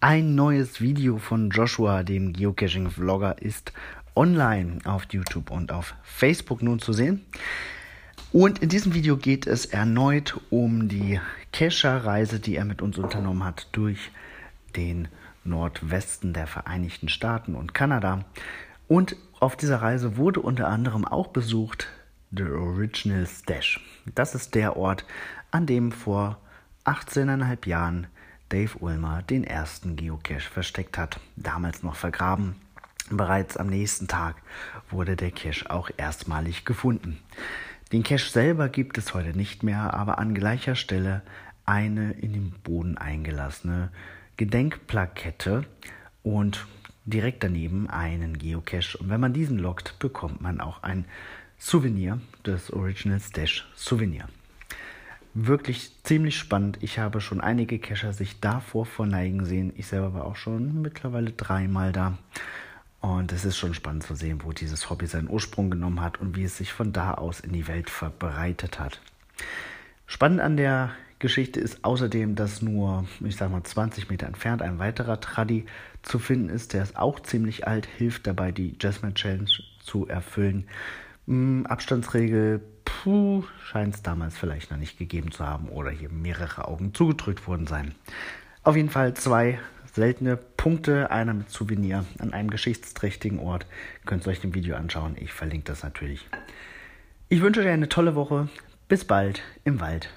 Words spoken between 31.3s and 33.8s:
damals noch vergraben. Bereits am